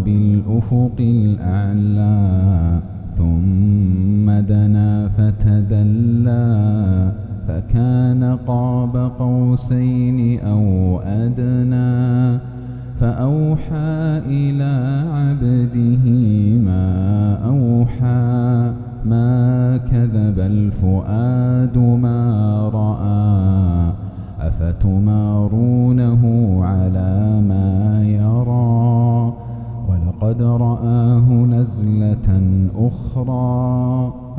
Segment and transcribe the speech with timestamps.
[0.00, 2.40] وبالأفق الأعلى
[3.16, 6.42] ثم دنا فتدلى
[7.48, 12.38] فكان قاب قوسين أو أدنى
[12.96, 14.70] فأوحى إلى
[15.12, 16.04] عبده
[16.70, 17.09] ما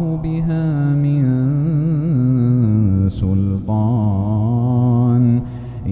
[0.00, 5.40] الله بها من سلطان
[5.86, 5.90] إن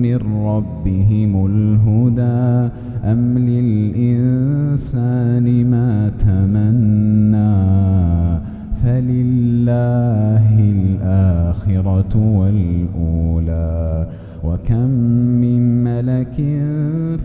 [0.02, 2.69] من ربهم الهدى
[3.12, 3.38] أم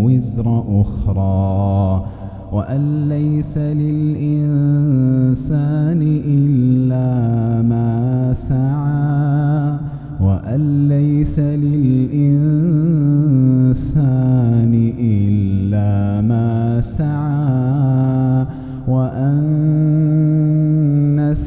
[0.04, 2.04] وزر أخرى
[2.52, 6.49] وأن ليس للإنسان إلا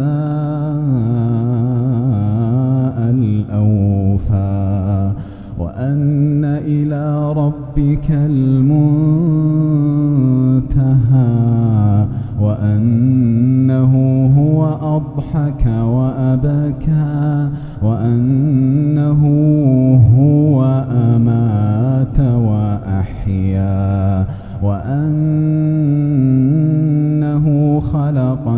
[3.16, 5.12] الأوفى
[5.58, 8.96] وأن إلى ربك المنتهى
[12.40, 13.94] وأنه
[14.38, 14.64] هو
[14.96, 17.48] أضحك وأبكى
[17.82, 19.49] وأنه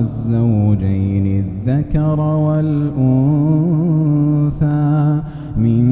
[0.02, 5.20] الزوجين الذكر والأنثى
[5.56, 5.82] من